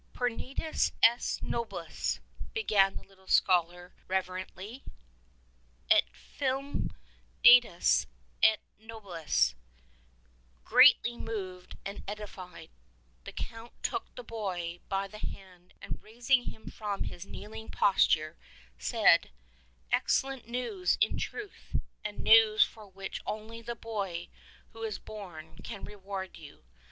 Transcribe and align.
*'Puer 0.15 0.29
natus 0.29 0.93
est 1.03 1.43
nohis^' 1.43 2.17
(began 2.55 2.95
the 2.95 3.03
little 3.03 3.27
scholar 3.27 3.93
rever 4.07 4.43
ently), 4.43 4.81
Filius 6.11 6.87
datus 7.43 8.07
est 8.41 8.57
nobisF 8.79 9.53
Greatly 10.65 11.17
moved 11.17 11.77
and 11.85 12.03
edified, 12.07 12.71
the 13.25 13.31
Count 13.31 13.73
took 13.83 14.15
the 14.15 14.23
boy 14.23 14.79
by 14.89 15.07
the 15.07 15.19
hand 15.19 15.75
and 15.83 16.01
raising 16.01 16.45
him 16.45 16.65
from 16.71 17.03
his 17.03 17.27
kneeling 17.27 17.69
posture 17.69 18.35
said: 18.79 19.29
"Ex 19.91 20.19
cellent 20.19 20.47
news 20.47 20.97
in 20.99 21.15
truth, 21.15 21.75
and 22.03 22.21
news 22.21 22.63
for 22.63 22.87
which 22.87 23.21
only 23.27 23.61
the 23.61 23.75
Boy 23.75 24.29
who 24.73 24.81
is 24.81 24.97
born 24.97 25.57
can 25.63 25.83
reward 25.83 26.37
you. 26.39 26.63